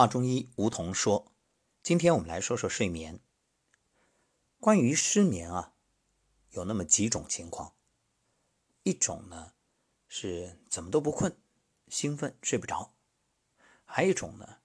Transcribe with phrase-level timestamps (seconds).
[0.00, 1.30] 话中医吴桐说
[1.84, 3.20] ：“今天我们来说说睡眠。
[4.58, 5.74] 关于失眠啊，
[6.52, 7.74] 有那么几种情况。
[8.82, 9.52] 一种呢
[10.08, 11.36] 是怎么都不困，
[11.88, 12.94] 兴奋睡不着；
[13.84, 14.60] 还有一种呢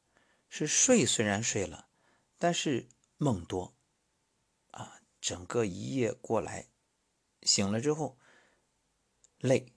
[0.48, 1.90] 是睡虽然睡了，
[2.38, 3.76] 但是梦多
[4.72, 6.70] 啊，整个一夜过来，
[7.42, 8.18] 醒了之后
[9.40, 9.74] 累，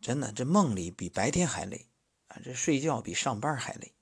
[0.00, 1.90] 真的这梦里比白天还累
[2.28, 3.92] 啊，这睡觉比上班还累。”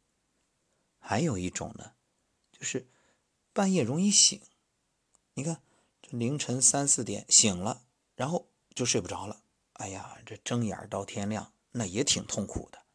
[1.07, 1.93] 还有一种呢，
[2.50, 2.88] 就是
[3.52, 4.41] 半夜容易醒。
[5.34, 5.61] 你看，
[6.01, 7.83] 这凌晨三四点醒了，
[8.16, 9.42] 然后就睡不着了。
[9.75, 12.87] 哎呀，这睁眼到天亮，那也挺痛苦的。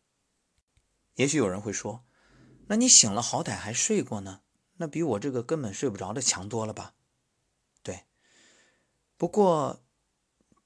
[1.14, 2.04] 也许有人会说，
[2.66, 4.42] 那你醒了好歹还睡过呢，
[4.78, 6.96] 那比我这个根本睡不着的强多了吧？
[7.84, 8.06] 对。
[9.18, 9.84] 不过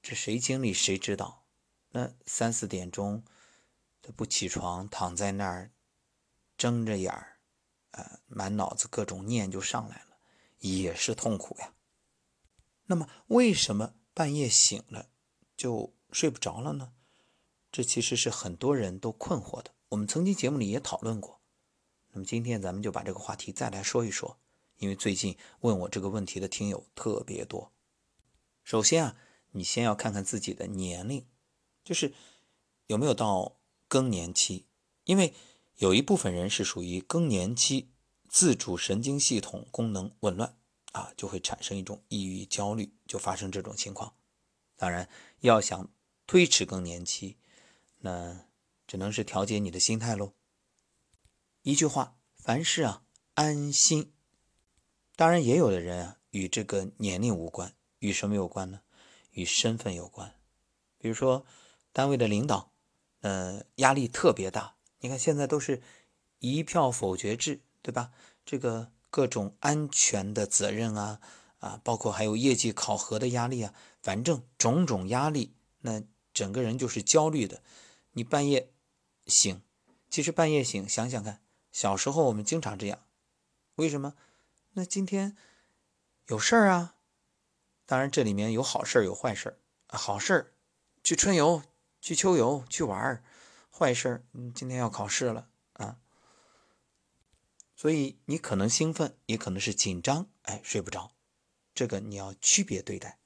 [0.00, 1.44] 这谁经历谁知道？
[1.90, 3.22] 那三四点钟
[4.00, 5.72] 他不起床，躺在那儿
[6.56, 7.33] 睁着眼儿。
[7.96, 10.16] 呃，满脑子各种念就上来了，
[10.58, 11.72] 也是痛苦呀。
[12.86, 15.10] 那么，为什么半夜醒了
[15.56, 16.92] 就睡不着了呢？
[17.70, 19.70] 这其实是很多人都困惑的。
[19.90, 21.40] 我们曾经节目里也讨论过。
[22.10, 24.40] 那么今天咱们就把这个话题再来说一说，
[24.78, 27.72] 因为最近问我这个问题的听友特别多。
[28.64, 29.16] 首先啊，
[29.52, 31.24] 你先要看看自己的年龄，
[31.84, 32.12] 就是
[32.88, 34.66] 有没有到更年期，
[35.04, 35.32] 因为。
[35.76, 37.90] 有一部分人是属于更年期，
[38.28, 40.56] 自主神经系统功能紊乱
[40.92, 44.14] 啊，就会产生一种抑郁、焦虑，就发生这种情况。
[44.76, 45.08] 当然，
[45.40, 45.90] 要想
[46.26, 47.38] 推迟更年期，
[47.98, 48.46] 那
[48.86, 50.34] 只能是调节你的心态喽。
[51.62, 53.02] 一句话，凡事啊
[53.34, 54.12] 安心。
[55.16, 58.82] 当然，也有的人啊与这个年龄无关，与什么有关呢？
[59.32, 60.34] 与身份有关。
[60.98, 61.44] 比如说，
[61.92, 62.72] 单位的领导，
[63.22, 64.76] 呃，压力特别大。
[65.04, 65.82] 你看，现在都是
[66.38, 68.10] 一票否决制，对吧？
[68.46, 71.20] 这个各种安全的责任啊，
[71.58, 77.62] 啊，包括还有业绩考核的压力啊，反正种种压力，那整个人就是焦虑的。
[78.12, 78.72] 你半夜
[79.26, 79.60] 醒，
[80.08, 83.00] 其实半夜醒，想想看，小时候我们经常这样，
[83.74, 84.14] 为什么？
[84.72, 85.36] 那今天
[86.28, 86.94] 有事儿啊？
[87.84, 89.58] 当然，这里面有好事，有坏事。
[89.86, 90.54] 好事，
[91.02, 91.62] 去春游，
[92.00, 93.22] 去秋游，去玩儿。
[93.76, 95.98] 坏事儿，嗯，今天要考试了啊，
[97.74, 101.16] 所以你可能兴奋，也可能是紧张，哎，睡不着，
[101.74, 103.18] 这个你要区别对待。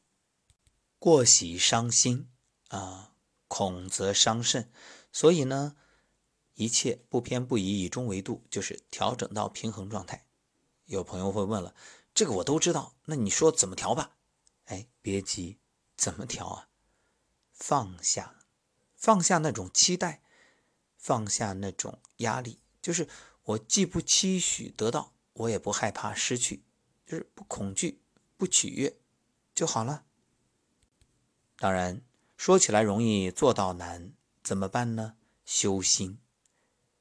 [0.99, 2.31] 过喜伤心
[2.69, 3.13] 啊，
[3.47, 4.73] 恐则伤肾，
[5.13, 5.77] 所以呢，
[6.55, 10.27] 一切不偏不倚，以中为度，就是调整到平衡状态。
[10.87, 11.75] 有朋友会问了，
[12.15, 14.17] 这个我都知道，那你说怎么调吧？
[14.65, 15.59] 哎，别急，
[15.95, 16.69] 怎么调啊？
[17.53, 18.39] 放下，
[18.97, 20.23] 放下那种期待。
[21.09, 23.09] 放下那种压力，就是
[23.45, 26.63] 我既不期许得到，我也不害怕失去，
[27.07, 28.03] 就是不恐惧、
[28.37, 28.95] 不取悦
[29.55, 30.05] 就好了。
[31.57, 32.03] 当然，
[32.37, 35.17] 说起来容易，做到难，怎么办呢？
[35.47, 36.19] 修心，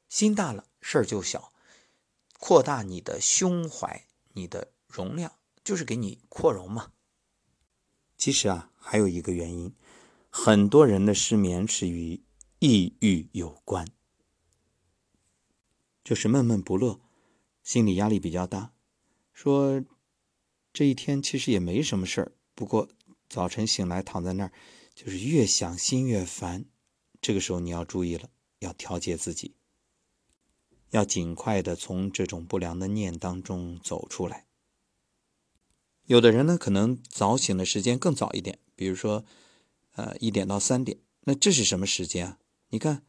[0.07, 1.51] 心大了，事儿就小。
[2.39, 5.33] 扩大你的胸怀，你的容量，
[5.65, 6.93] 就是给你扩容嘛。
[8.17, 9.75] 其实啊，还有一个原因，
[10.29, 12.23] 很多人的失眠是与。
[12.59, 13.87] 抑郁有关，
[16.07, 17.01] 就是闷闷不乐，
[17.63, 18.71] 心理压力比较大。
[19.33, 19.83] 说
[20.71, 22.87] 这一天其实也没什么事儿，不过
[23.27, 24.53] 早晨醒来躺在那儿，
[24.95, 26.63] 就是越想心越烦。
[27.19, 28.29] 这个时候你要注意了，
[28.59, 29.55] 要调节自己，
[30.91, 34.45] 要尽快的从这种不良的念当中走出来。
[36.05, 39.25] 有的人呢，可能早醒的时间更早一点，比如说
[39.95, 42.39] 呃一点到三点，那这是什么时间啊？
[42.69, 43.03] 你看，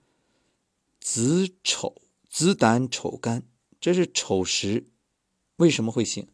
[0.99, 3.49] 子丑、子胆、丑肝，
[3.81, 4.89] 这是丑时，
[5.57, 6.29] 为什么会醒？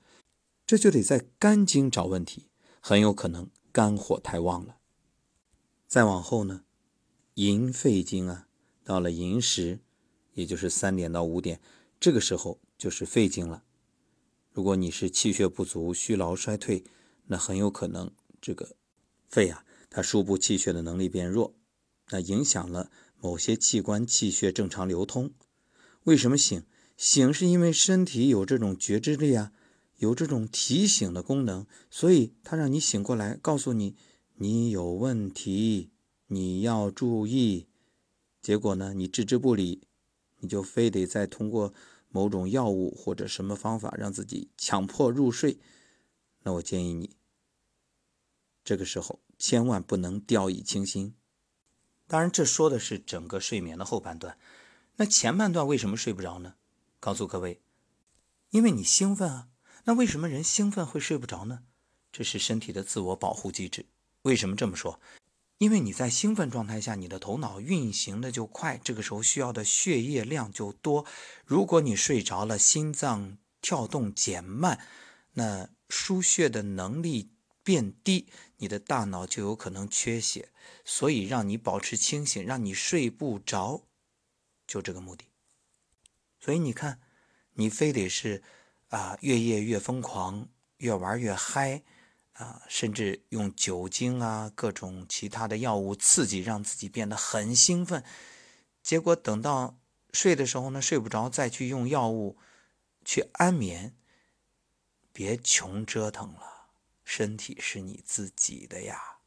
[0.66, 2.48] 这就得在肝经找问题，
[2.80, 4.78] 很有可能肝火太旺了。
[5.86, 6.64] 再往后呢，
[7.34, 8.48] 寅肺经啊，
[8.82, 9.80] 到了寅时，
[10.32, 11.60] 也就是三点到五点，
[12.00, 13.62] 这个时候就是肺经了。
[14.50, 16.84] 如果你是气血不足、虚劳衰退，
[17.26, 18.10] 那很有可能
[18.40, 18.76] 这个
[19.28, 21.54] 肺啊，它输布气血的能力变弱，
[22.10, 22.90] 那影响了。
[23.20, 25.32] 某些器官气血正常流通，
[26.04, 26.64] 为什么醒？
[26.96, 29.52] 醒是因为身体有这种觉知力啊，
[29.96, 33.96] 有这种提醒的功能，所以它让你醒过来，告诉你
[34.36, 35.90] 你有问题，
[36.28, 37.66] 你要注意。
[38.40, 39.88] 结果呢，你置之不理，
[40.40, 41.72] 你就非得再通过
[42.10, 45.58] 某种药物或者什么方法让自己强迫入睡。
[46.42, 47.16] 那我建议你，
[48.62, 51.14] 这个时候千万不能掉以轻心。
[52.06, 54.36] 当然，这说的是整个睡眠的后半段。
[54.96, 56.54] 那前半段为什么睡不着呢？
[57.00, 57.60] 告诉各位，
[58.50, 59.48] 因为你兴奋啊。
[59.84, 61.64] 那为什么人兴奋会睡不着呢？
[62.12, 63.86] 这是身体的自我保护机制。
[64.22, 65.00] 为什么这么说？
[65.58, 71.04] 因为你在兴奋状态下，你的头脑运行的就快，这个时候需要的血液量就多。
[71.44, 74.80] 如果你睡着了，心脏跳动减慢，
[75.34, 77.30] 那输血的能力
[77.62, 80.50] 变低，你的大脑就有可能缺血。
[80.84, 83.82] 所以让你保持清醒，让你睡不着，
[84.66, 85.26] 就这个目的。
[86.40, 87.00] 所以你看，
[87.52, 88.42] 你非得是。
[88.90, 91.82] 啊，越夜越疯狂，越玩越嗨，
[92.34, 98.04] 啊，甚至用酒精啊，各种其他的药物刺激，让自己变得很兴奋。
[98.84, 99.80] 结果等到
[100.12, 102.38] 睡的时候呢，睡不着，再去用药物
[103.04, 103.96] 去安眠。
[105.12, 106.68] 别穷折腾了，
[107.02, 109.18] 身体是你自己的呀。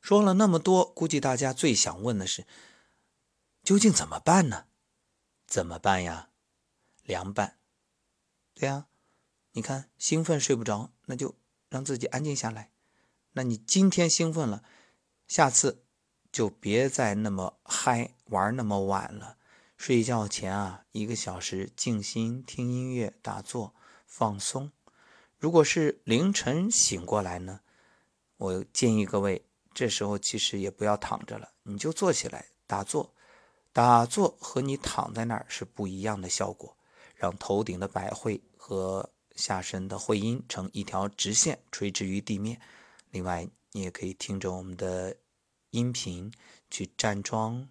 [0.00, 2.46] 说了那么多，估计大家最想问的是，
[3.70, 4.64] 究竟怎么办呢？
[5.46, 6.30] 怎么办呀？
[7.04, 7.60] 凉拌。
[8.52, 8.88] 对呀，
[9.52, 11.36] 你看兴奋睡不着，那就
[11.68, 12.72] 让自己安静下来。
[13.34, 14.64] 那你今天兴奋了，
[15.28, 15.84] 下次
[16.32, 19.38] 就别再那么嗨玩那么晚了。
[19.76, 24.72] 睡觉前啊，一个小时静心听音乐、打坐放松。
[25.38, 27.60] 如果是凌晨醒过来呢，
[28.36, 33.14] 我建议各位这时候其实也不要躺着了，你就坐起来打坐。
[33.82, 36.76] 打坐和你躺在那儿是不一样的效果，
[37.14, 38.40] 让头顶的百会。
[38.62, 42.60] 和下身的会阴成一条直线垂直于地面。
[43.10, 45.16] 另外，你也可以听着我们的
[45.70, 46.30] 音频
[46.70, 47.66] 去站桩，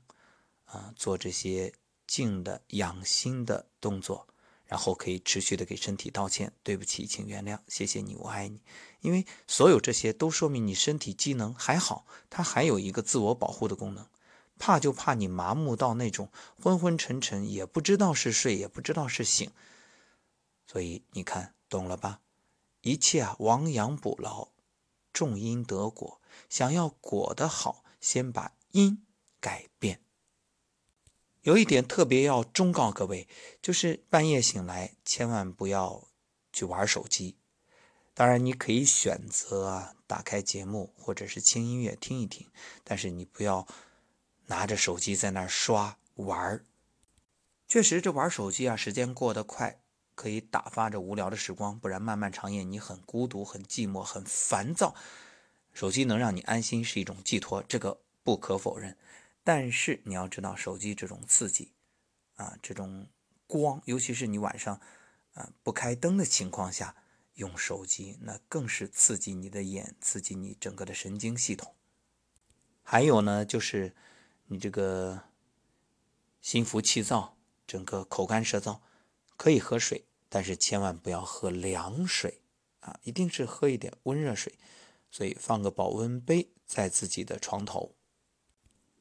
[0.66, 1.72] 啊，做这些
[2.08, 4.28] 静的养心的动作，
[4.66, 8.60] 然后可以持续的给身体道歉，对不起，请原谅，谢谢你，我爱你。
[9.02, 14.06] 因为所有这些都说明你身体机能还好，它还有一个自我保护的功能。
[14.60, 16.30] 怕就怕你麻木到那种
[16.62, 19.50] 昏昏沉沉，也不知道是睡，也不知道是醒。
[20.68, 22.22] 所以你看懂了吧？
[22.82, 24.50] 一切啊，亡羊补牢，
[25.12, 26.22] 种因得果。
[26.50, 29.04] 想要果的好，先把因
[29.40, 30.02] 改变。
[31.42, 33.28] 有一点特别要忠告各位，
[33.62, 36.08] 就是半夜醒来，千万不要
[36.52, 37.38] 去玩手机。
[38.14, 42.48] 当然，你可以选择啊，打开节目或者是轻音乐听一听，
[42.84, 43.66] 但是你不要
[44.50, 46.64] 拿着手机在那儿刷玩。
[47.68, 49.82] 确实，这玩手机啊，时间过得快。
[50.16, 54.94] 可以打发着无聊的时光，不然漫漫长夜你很孤独、很寂寞、很烦躁。
[55.72, 58.98] 手机能让你安心是一种寄托，这个不可否认。
[59.46, 61.72] 但是你要知道，手机这种刺激
[62.36, 63.08] 啊，这种
[63.48, 64.82] 光，尤其是你晚上
[65.36, 66.98] 啊不开灯的情况下
[67.36, 71.74] 用手机，那更是刺激你的眼，刺激你整个的神经系统。
[72.84, 73.96] 还有呢，就是
[74.50, 75.22] 你这个
[76.42, 78.80] 心浮气躁，整个口干舌燥，
[79.38, 80.06] 可以喝水。
[80.28, 82.42] 但是千万不要喝凉水
[82.82, 84.54] 啊，一定是喝一点温热水。
[85.12, 87.96] 所以放个保温杯在自己的床头。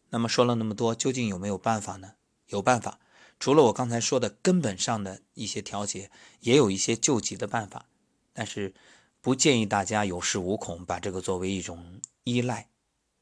[0.08, 2.14] 那么说了那么多，究竟有没有办法呢？
[2.46, 2.98] 有办法，
[3.38, 6.10] 除了我刚才说的根本上的一些调节，
[6.40, 7.86] 也有一些救急的办法。
[8.32, 8.72] 但是
[9.20, 12.70] 不建议大家有恃无恐，把这个作为一种依赖，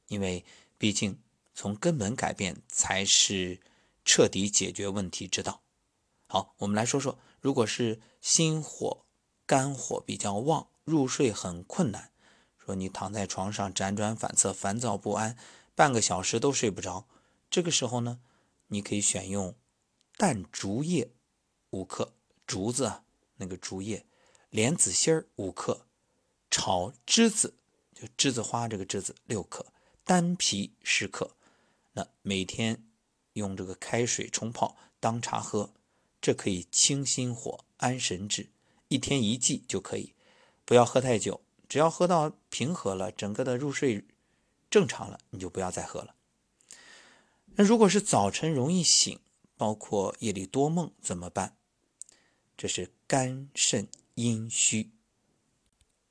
[0.06, 0.44] 因为
[0.78, 1.18] 毕竟
[1.56, 3.60] 从根本改变才是
[4.04, 5.62] 彻底解决问题之道。
[6.28, 7.18] 好，我们来说说。
[7.40, 9.04] 如果是心火、
[9.46, 12.10] 肝火比较旺，入睡很困难，
[12.58, 15.36] 说你躺在床上辗转反侧、烦躁不安，
[15.76, 17.06] 半个小时都睡不着，
[17.48, 18.20] 这个时候呢，
[18.66, 19.54] 你可以选用
[20.16, 21.12] 淡竹叶
[21.70, 22.14] 五克，
[22.46, 23.04] 竹子啊，
[23.36, 24.04] 那个竹叶，
[24.50, 25.86] 莲子心儿五克，
[26.50, 27.54] 炒栀子
[27.94, 29.64] 就栀子花这个栀子六克，
[30.02, 31.36] 丹皮十克，
[31.96, 32.84] 那每天
[33.32, 35.72] 用这个开水冲泡当茶喝。
[36.20, 38.48] 这可以清心火、安神志，
[38.88, 40.14] 一天一剂就可以，
[40.64, 44.04] 不要喝太久，只要喝到平和了，整个的入睡
[44.68, 46.16] 正常了，你就不要再喝了。
[47.54, 49.20] 那如果是早晨容易醒，
[49.56, 51.56] 包括夜里多梦怎么办？
[52.56, 54.90] 这是肝肾阴虚，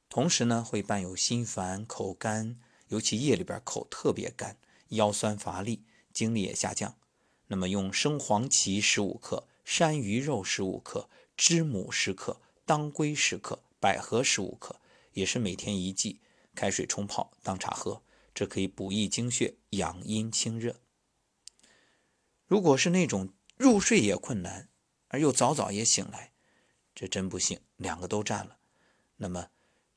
[0.07, 4.57] 同时呢会伴有心烦、口干，尤其夜里边口特别干，
[4.89, 6.95] 腰酸乏力，精力也下降。
[7.47, 9.47] 那么用生黄芪十五克。
[9.65, 14.79] 山萸肉十五克，知母十克，当归十克，百合十五克，
[15.13, 16.19] 也是每天一剂，
[16.53, 20.79] 开水冲泡当茶喝，这可以补益精血，养阴清热。
[22.45, 24.69] 如果是那种入睡也困难，
[25.07, 26.31] 而又早早也醒来，
[26.93, 28.57] 这真不幸，两个都占了。
[29.17, 29.49] 那么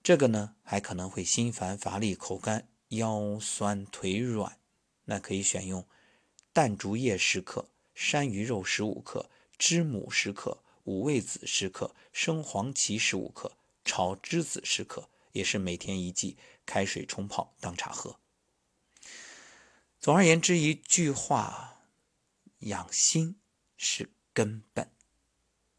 [0.02, 4.58] 这个呢，还可能会心烦乏力、口干、腰酸腿软，
[5.10, 5.86] 那可以选用
[6.52, 9.28] 淡竹叶十克，山萸肉十五克。
[9.58, 18.20] 知母十克，五味子十克，生黄芪十五克，炒栀子十克，也是每天一剂，开水冲泡当茶喝。
[19.98, 21.82] 总而言之，一句话，
[22.60, 23.40] 养心
[23.76, 24.88] 是根本。